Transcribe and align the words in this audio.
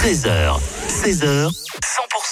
13h, 0.00 0.58
16h, 0.88 1.50
100% 1.50 1.52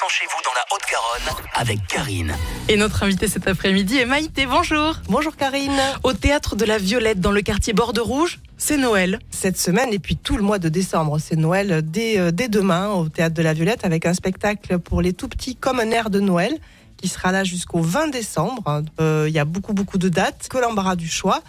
chez 0.08 0.24
vous 0.24 0.40
dans 0.42 0.54
la 0.54 0.64
Haute-Garonne 0.72 1.44
avec 1.52 1.86
Karine. 1.86 2.34
Et 2.70 2.78
notre 2.78 3.02
invité 3.02 3.28
cet 3.28 3.46
après-midi 3.46 3.98
est 3.98 4.06
Maïté. 4.06 4.46
Bonjour. 4.46 4.94
Bonjour 5.10 5.36
Karine. 5.36 5.78
Au 6.02 6.14
théâtre 6.14 6.56
de 6.56 6.64
la 6.64 6.78
Violette 6.78 7.20
dans 7.20 7.30
le 7.30 7.42
quartier 7.42 7.74
Borde 7.74 7.98
Rouge, 7.98 8.38
c'est 8.56 8.78
Noël. 8.78 9.18
Cette 9.30 9.58
semaine 9.58 9.92
et 9.92 9.98
puis 9.98 10.16
tout 10.16 10.38
le 10.38 10.42
mois 10.42 10.58
de 10.58 10.70
décembre, 10.70 11.18
c'est 11.18 11.36
Noël 11.36 11.82
dès, 11.84 12.18
euh, 12.18 12.30
dès 12.30 12.48
demain 12.48 12.88
au 12.88 13.10
théâtre 13.10 13.34
de 13.34 13.42
la 13.42 13.52
Violette 13.52 13.84
avec 13.84 14.06
un 14.06 14.14
spectacle 14.14 14.78
pour 14.78 15.02
les 15.02 15.12
tout 15.12 15.28
petits 15.28 15.54
comme 15.54 15.78
un 15.78 15.90
air 15.90 16.08
de 16.08 16.20
Noël 16.20 16.56
qui 16.96 17.06
sera 17.06 17.32
là 17.32 17.44
jusqu'au 17.44 17.82
20 17.82 18.08
décembre. 18.08 18.82
Euh, 18.98 19.26
Il 19.28 19.34
y 19.34 19.38
a 19.38 19.44
beaucoup 19.44 19.74
beaucoup 19.74 19.98
de 19.98 20.08
dates, 20.08 20.48
que 20.48 20.56
l'embarras 20.56 20.96
du 20.96 21.06
choix. 21.06 21.42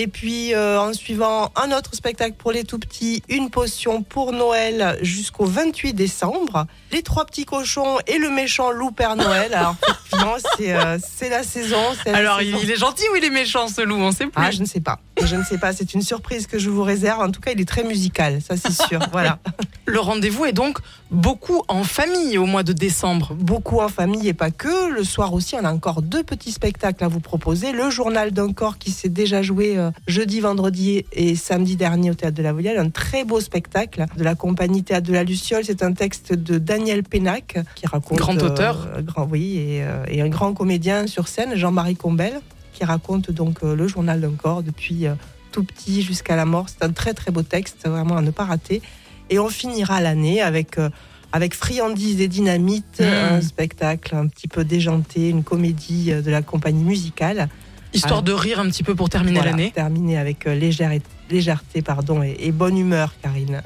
Et 0.00 0.06
puis 0.06 0.54
euh, 0.54 0.80
en 0.80 0.92
suivant 0.92 1.50
un 1.56 1.76
autre 1.76 1.92
spectacle 1.92 2.36
pour 2.38 2.52
les 2.52 2.62
tout 2.62 2.78
petits, 2.78 3.20
une 3.28 3.50
potion 3.50 4.04
pour 4.04 4.30
Noël 4.30 4.96
jusqu'au 5.02 5.44
28 5.44 5.92
décembre. 5.92 6.68
Les 6.92 7.02
trois 7.02 7.26
petits 7.26 7.44
cochons 7.44 7.98
et 8.06 8.18
le 8.18 8.30
méchant 8.30 8.70
loup 8.70 8.92
Père 8.92 9.16
Noël. 9.16 9.52
Alors 9.52 9.74
effectivement, 9.88 10.36
c'est 10.56 10.72
euh, 10.72 10.98
c'est 11.04 11.28
la 11.28 11.42
saison. 11.42 11.82
la 12.06 12.14
Alors, 12.16 12.40
il, 12.40 12.52
saison. 12.52 12.60
il 12.62 12.70
est 12.70 12.76
gentil 12.76 13.02
ou 13.12 13.16
il 13.16 13.24
est 13.24 13.30
méchant 13.30 13.66
ce 13.66 13.80
loup? 13.80 13.96
On 13.96 14.12
sait 14.12 14.26
plus. 14.26 14.34
Ah, 14.36 14.52
je 14.52 14.60
ne 14.60 14.66
sais 14.66 14.78
pas. 14.78 15.00
Je 15.20 15.34
ne 15.34 15.42
sais 15.42 15.58
pas. 15.58 15.72
C'est 15.72 15.92
une 15.94 16.02
surprise 16.02 16.46
que 16.46 16.60
je 16.60 16.70
vous 16.70 16.84
réserve. 16.84 17.20
En 17.20 17.32
tout 17.32 17.40
cas, 17.40 17.50
il 17.50 17.60
est 17.60 17.68
très 17.68 17.82
musical, 17.82 18.40
ça 18.40 18.56
c'est 18.56 18.70
sûr. 18.72 19.00
Voilà. 19.10 19.40
Le 19.84 19.98
rendez-vous 19.98 20.44
est 20.44 20.52
donc 20.52 20.78
beaucoup 21.10 21.64
en 21.66 21.82
famille 21.82 22.38
au 22.38 22.46
mois 22.46 22.62
de 22.62 22.72
décembre. 22.72 23.34
Beaucoup 23.34 23.80
en 23.80 23.88
famille 23.88 24.28
et 24.28 24.34
pas 24.34 24.52
que. 24.52 24.90
Le 24.92 25.02
soir 25.02 25.32
aussi, 25.32 25.56
on 25.56 25.64
a 25.64 25.72
encore 25.72 26.02
deux 26.02 26.22
petits 26.22 26.52
spectacles 26.52 27.02
à 27.02 27.08
vous 27.08 27.20
proposer. 27.20 27.72
Le 27.72 27.90
journal 27.90 28.30
d'un 28.30 28.52
corps 28.52 28.78
qui 28.78 28.92
s'est 28.92 29.08
déjà 29.08 29.42
joué 29.42 29.76
euh, 29.76 29.87
jeudi, 30.06 30.40
vendredi 30.40 31.04
et 31.12 31.34
samedi 31.34 31.76
dernier 31.76 32.10
au 32.10 32.14
Théâtre 32.14 32.36
de 32.36 32.42
la 32.42 32.52
Volière. 32.52 32.80
Un 32.80 32.90
très 32.90 33.24
beau 33.24 33.40
spectacle 33.40 34.06
de 34.16 34.24
la 34.24 34.34
compagnie 34.34 34.82
Théâtre 34.82 35.06
de 35.08 35.12
la 35.12 35.24
Luciole. 35.24 35.62
C'est 35.64 35.82
un 35.82 35.92
texte 35.92 36.32
de 36.32 36.58
Daniel 36.58 37.02
Pénac 37.02 37.58
qui 37.74 37.86
raconte... 37.86 38.18
Grand 38.18 38.40
auteur. 38.42 38.88
euh, 38.94 39.02
grand, 39.02 39.26
oui, 39.30 39.56
et, 39.56 39.82
euh, 39.82 40.04
et 40.08 40.20
un 40.20 40.28
grand 40.28 40.52
comédien 40.54 41.06
sur 41.06 41.28
scène, 41.28 41.56
Jean-Marie 41.56 41.96
Combel, 41.96 42.40
qui 42.72 42.84
raconte 42.84 43.30
donc 43.30 43.58
euh, 43.62 43.74
le 43.74 43.88
journal 43.88 44.20
d'un 44.20 44.30
corps 44.32 44.62
depuis 44.62 45.06
euh, 45.06 45.14
tout 45.52 45.64
petit 45.64 46.02
jusqu'à 46.02 46.36
la 46.36 46.44
mort. 46.44 46.66
C'est 46.68 46.84
un 46.84 46.92
très 46.92 47.14
très 47.14 47.30
beau 47.30 47.42
texte, 47.42 47.86
vraiment 47.88 48.16
à 48.16 48.22
ne 48.22 48.30
pas 48.30 48.44
rater. 48.44 48.82
Et 49.30 49.38
on 49.38 49.48
finira 49.48 50.00
l'année 50.00 50.40
avec... 50.40 50.78
euh, 50.78 50.90
avec 51.30 51.54
Friandises 51.54 52.22
et 52.22 52.26
Dynamite, 52.28 53.00
Mmh. 53.00 53.04
un 53.04 53.42
spectacle 53.42 54.16
un 54.16 54.28
petit 54.28 54.48
peu 54.48 54.64
déjanté, 54.64 55.28
une 55.28 55.44
comédie 55.44 56.10
euh, 56.10 56.22
de 56.22 56.30
la 56.30 56.40
compagnie 56.40 56.82
musicale. 56.82 57.50
Histoire 57.94 58.20
Ah. 58.20 58.22
de 58.22 58.32
rire 58.32 58.60
un 58.60 58.66
petit 58.68 58.82
peu 58.82 58.94
pour 58.94 59.08
terminer 59.08 59.36
Voilà, 59.38 59.50
l'année. 59.52 59.72
terminé 59.74 60.18
avec 60.18 60.46
euh, 60.46 60.54
légère- 60.54 60.90
légèreté 61.30 61.82
pardon, 61.82 62.22
et, 62.22 62.36
et 62.40 62.52
bonne 62.52 62.76
humeur, 62.78 63.12
Karine. 63.22 63.62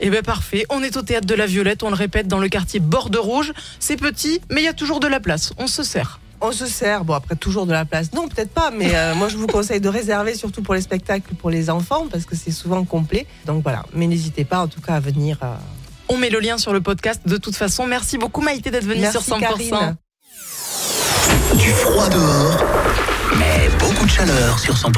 Et 0.00 0.10
bien 0.10 0.22
parfait, 0.22 0.64
on 0.70 0.82
est 0.82 0.96
au 0.96 1.02
théâtre 1.02 1.26
de 1.26 1.34
la 1.34 1.46
Violette, 1.46 1.82
on 1.82 1.88
le 1.88 1.94
répète, 1.94 2.26
dans 2.28 2.38
le 2.38 2.48
quartier 2.48 2.80
Borde 2.80 3.16
Rouge. 3.16 3.52
C'est 3.80 3.96
petit, 3.96 4.40
mais 4.50 4.60
il 4.62 4.64
y 4.64 4.68
a 4.68 4.72
toujours 4.72 5.00
de 5.00 5.06
la 5.06 5.20
place. 5.20 5.52
On 5.58 5.66
se 5.66 5.82
sert. 5.82 6.18
On 6.44 6.50
se 6.50 6.66
sert, 6.66 7.04
bon 7.04 7.14
après 7.14 7.36
toujours 7.36 7.66
de 7.66 7.72
la 7.72 7.84
place, 7.84 8.12
non 8.12 8.26
peut-être 8.26 8.50
pas, 8.50 8.72
mais 8.76 8.96
euh, 8.96 9.14
moi 9.14 9.28
je 9.28 9.36
vous 9.36 9.46
conseille 9.46 9.80
de 9.80 9.88
réserver 9.88 10.34
surtout 10.34 10.60
pour 10.60 10.74
les 10.74 10.80
spectacles 10.80 11.34
pour 11.36 11.50
les 11.50 11.70
enfants 11.70 12.06
parce 12.10 12.24
que 12.24 12.34
c'est 12.34 12.50
souvent 12.50 12.84
complet. 12.84 13.28
Donc 13.46 13.62
voilà, 13.62 13.84
mais 13.94 14.08
n'hésitez 14.08 14.44
pas 14.44 14.58
en 14.60 14.66
tout 14.66 14.80
cas 14.80 14.94
à 14.94 15.00
venir. 15.00 15.38
euh, 15.44 15.54
On 16.08 16.16
met 16.18 16.30
le 16.30 16.40
lien 16.40 16.58
sur 16.58 16.72
le 16.72 16.80
podcast 16.80 17.20
de 17.26 17.36
toute 17.36 17.54
façon. 17.54 17.86
Merci 17.86 18.18
beaucoup 18.18 18.40
Maïté 18.40 18.72
d'être 18.72 18.84
venue 18.84 19.02
Merci 19.02 19.22
sur 19.22 19.36
100%. 19.36 19.40
Karine. 19.40 19.96
Du 21.60 21.68
froid 21.70 22.08
dehors, 22.08 22.61
de 24.04 24.10
chaleur 24.10 24.58
sur 24.58 24.74
100%. 24.74 24.90